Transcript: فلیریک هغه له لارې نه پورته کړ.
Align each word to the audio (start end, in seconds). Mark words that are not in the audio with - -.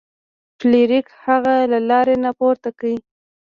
فلیریک 0.59 1.07
هغه 1.25 1.55
له 1.71 1.79
لارې 1.89 2.15
نه 2.23 2.31
پورته 2.39 2.69
کړ. 2.79 2.91